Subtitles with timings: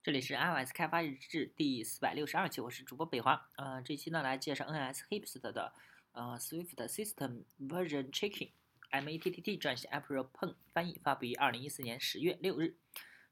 [0.00, 3.50] 这里是 iOS 开发日志第四百六十二期，我是主播北华。
[3.56, 5.74] 呃，这期呢来介绍 NSHipster 的
[6.12, 12.76] 呃 Swift System Version Checking（MATTT） 撰写 April Peng 翻译，发布于二零一四年十月六日。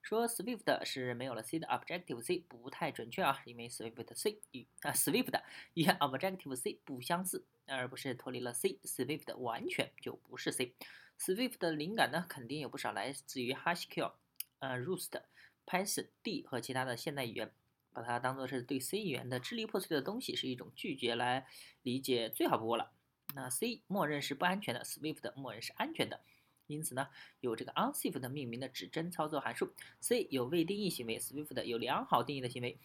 [0.02, 5.40] 说 Swift 是没有了 C 的 Objective C 不太准确啊，因为 Swift C 与啊 Swift
[5.74, 10.74] 与 Objective C 不相似，而不是脱离了 C，Swift 完全就不是 C。
[11.16, 14.14] Swift 的灵感呢，肯定有不少来自于 Haskell、
[14.58, 15.22] 呃 Rust。
[15.66, 17.52] Python、D 和其他的现代语言，
[17.92, 21.46] 把它当做是对 C 语言的支离破碎的东西，是一种拒绝来
[21.82, 22.92] 理解最好不过了。
[23.34, 26.20] 那 C 默认是不安全的，Swift 默认是安全的，
[26.68, 27.08] 因此呢，
[27.40, 29.74] 有这个 unsafe 的命名的指针操作函数。
[30.00, 32.78] C 有未定义行为，Swift 有良好定义的行为，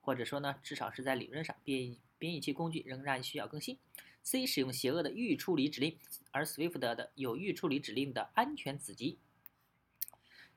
[0.00, 3.78] 或者说呢，至少是在理论上，编编译器工具仍然需要更新。
[4.22, 5.98] C 使用邪恶的预处理指令，
[6.30, 9.18] 而 Swift 的有预处理指令的安全子集。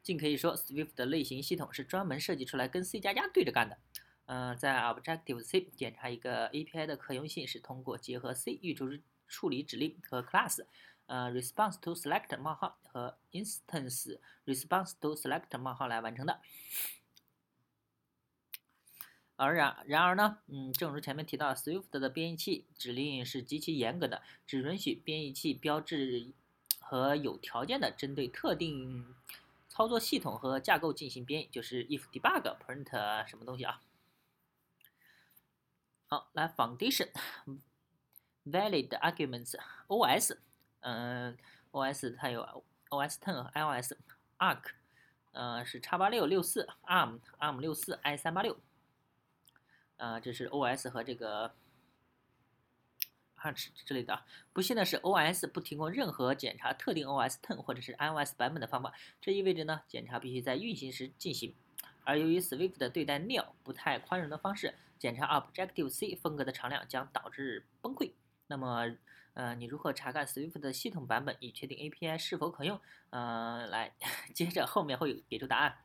[0.03, 3.77] 尽可以说，Swift 的类型系统是专门设计出来跟 C 加加对着干的。
[4.25, 8.89] 嗯，在 Objective C 检查一个 API 的可用性是通过结合 C 预处
[9.27, 10.65] 处理指令和 class，
[11.05, 16.39] 呃，response to select 冒号和 instance response to select 冒号来完成的。
[19.35, 26.31] 而然然而呢，嗯，正如前面提到，Swift 的编译器指令是极其严格的，只允许编译器标志
[26.79, 29.15] 和有条件的针对特定。
[29.81, 33.81] 操作系统和架构进行编译，就是 if debug print 什么东西啊？
[36.05, 37.09] 好，来 foundation
[38.45, 39.55] valid arguments
[39.87, 40.37] OS，
[40.81, 41.35] 嗯
[41.71, 43.93] ，OS 它有 OS ten 和 iOS
[44.37, 44.65] Arc，
[45.31, 48.55] 呃是叉八六六四 ARM ARM 六四 i 三八六，
[49.97, 51.55] 啊，这是 OS 和这个。
[53.41, 54.23] 啊，之之类的。
[54.53, 58.93] 不幸的是，OS 不提供任何检查特定 OS ten 或者是 iOS 版本的方法。
[59.19, 61.53] 这意味着呢，检查必须在运行时进行。
[62.03, 68.11] 而由于 Swift 的对待 nil 不太宽容的方式，检查 Objective C 风格的常量将导致崩溃。
[68.47, 68.95] 那么，
[69.33, 72.79] 呃，你如何查看 Swift 的系统版本以确定 API 是否可用？
[73.09, 73.93] 呃，来，
[74.33, 75.77] 接着后面会给出答案。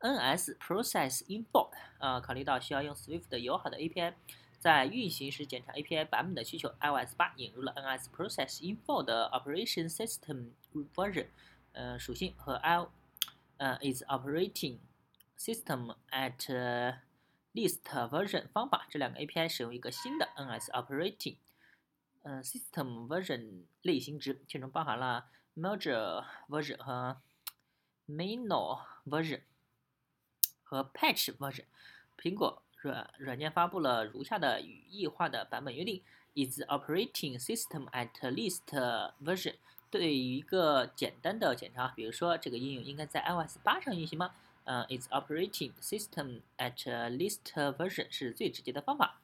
[0.00, 4.14] NS Process Import，呃，考虑到需要用 Swift 友好的 API。
[4.60, 10.50] 在运行时检查 API 版本的需求，iOS 八引入了 NS Process Info 的 Operation System
[10.94, 11.28] Version，
[11.72, 12.86] 呃属性和 i
[13.56, 14.80] 呃 is operating
[15.38, 16.98] system at
[17.54, 21.38] least version 方法，这两个 API 使用一个新的 NS Operating
[22.22, 27.22] 呃 System Version 类型值，其中包含了 Major Version 和
[28.06, 29.40] Minor Version
[30.62, 31.64] 和 Patch Version，
[32.18, 32.62] 苹果。
[32.82, 36.02] 软软件发布了如下的语义化的版本约定
[36.34, 38.62] ：is operating system at least
[39.22, 39.54] version。
[39.90, 44.34] 对于一个简单的检查，比如说这个应用应该在 iOS 八上运行吗？
[44.64, 46.76] 嗯，is operating system at
[47.16, 47.40] least
[47.76, 49.20] version 是最直接的方法。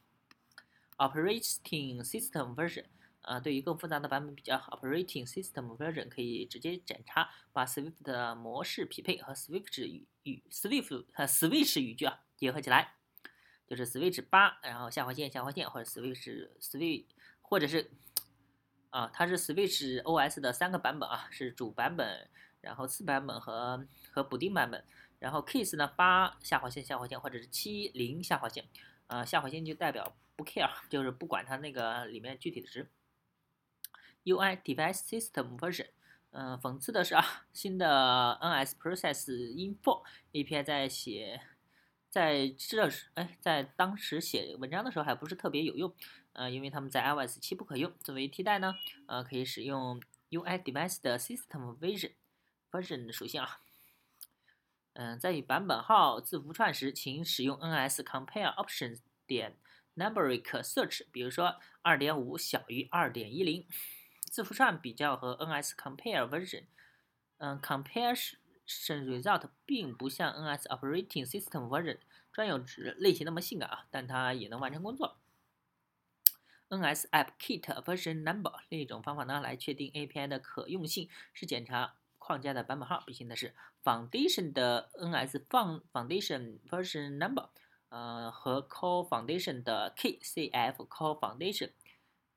[0.97, 2.85] operating system version，
[3.23, 12.95] 呃，对于更复杂的版本比较好，operating system version 可以直接检查，把 Swift 的模式匹配和 Swift 语语 Swift 和 Switch 语句啊结合起来。
[13.67, 17.05] 就是 Switch 八，然后下划线下划线，或者 Switch Switch，
[17.43, 17.91] 或者是
[18.91, 22.29] 啊，它是 Switch OS 的三个版本啊，是主版本，
[22.61, 24.85] 然后次版本和和补丁版本。
[25.19, 28.65] 然后 Case 呢，八下划线下划线，或者是七零下划线，
[29.07, 32.89] 呃，下划线就代表不 care， 就是不管它那个里面具体的值。
[34.25, 35.89] UI Device System Version，
[36.33, 41.41] 嗯，讽刺的是啊，新的 NS Process Info API 在写。
[42.17, 45.95] 在这时，哎，在当时写文章的时候还不是特别有用，
[46.33, 47.93] 呃，因为他们在 iOS 七不可用。
[47.99, 48.75] 作为替代呢，
[49.07, 50.01] 呃，可以使用
[50.31, 52.13] UI Device 的 System Version
[52.71, 53.61] Version 属性啊。
[54.95, 59.59] 嗯，在与版本号字符串时，请使用 NS Compare Options 点
[59.95, 63.67] Numeric Search，比如说2.5小于2.10，
[64.23, 66.65] 字符串比较和 NS Compare Version，
[67.37, 68.39] 嗯，Compare 是。
[68.67, 71.99] Result 并不像 NS Operating System Version
[72.33, 75.19] 专有值类型那么性感啊，但它也能完成工作。
[76.69, 83.05] NS App Kit Version Number 另一种方法呢，来确定 API 的可用性是检查框架的版本号。
[83.07, 83.55] 比行的是
[83.85, 85.45] Foundation 的 NS
[85.93, 87.49] Foundation Version Number，
[87.89, 91.71] 呃和 Core Foundation 的 KCF Core Foundation，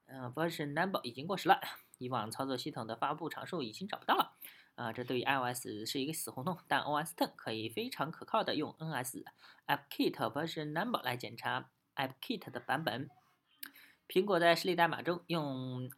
[0.05, 1.59] 呃 Version Number 已经过时了，
[1.97, 4.33] 以往操作系统的发布常数已经找不到了。
[4.79, 9.25] 啊，这对于 iOS 是一个死胡同，但 OS Ten 可以非常可靠的用 NS
[9.67, 13.09] AppKit Version Number 来检查 AppKit 的版本。
[14.07, 15.91] 苹果在实例代码中用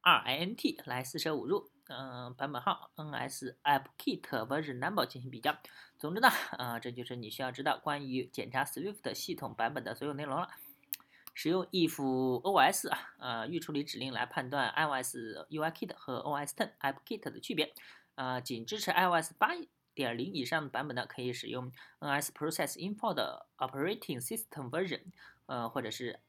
[0.00, 5.58] RINT 来四舍五入，嗯版本号 NS App Kit Version Number 进行比较。
[5.98, 10.48] 总之呢，啊，这就是你需要知道关于检查 Swift 系统版本的所有内容了。
[11.34, 15.16] 使用 if OS 啊，呃，预处理指令来判断 iOS
[15.50, 17.72] UIKit 和 OS Ten App Kit 的区别。
[18.14, 19.48] 啊，仅支持 iOS 八
[19.94, 21.70] 点零以上版本的，可以使用
[22.00, 25.02] NS Process Info 的 Operating System Version，
[25.46, 26.20] 呃，或者是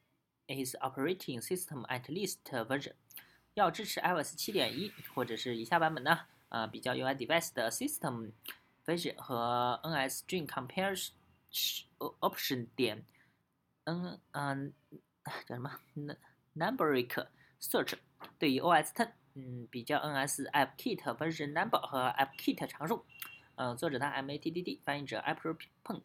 [0.47, 2.93] is Operating System at least Version。
[3.53, 6.21] 要支持 iOS 七点一或者是以下版本呢？
[6.49, 8.31] 呃，比较 UI Device 的 System
[8.85, 11.09] Version 和 NS String Compare
[12.19, 13.05] Option 点
[13.85, 14.73] N 嗯
[15.47, 16.17] 叫什么 n u
[16.65, 17.27] m b e r i c
[17.63, 17.93] Search。
[18.37, 23.05] 对于 OS Ten，嗯，比较 NS App Kit Version Number 和 App Kit 常数。
[23.55, 26.01] 嗯，作者他 MATDD，翻译者 ApplePeng，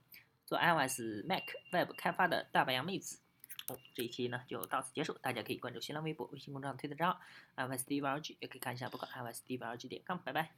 [0.46, 3.18] 做 iOS Mac Web 开发的大白杨妹子。
[3.68, 7.20] 哦，这一期呢就到此结束，大家可以关注新浪微博、微信公众号、推特账号
[7.56, 10.52] iOS D V R G，也可以看一下博客 iOS D V R G 点 com，拜拜。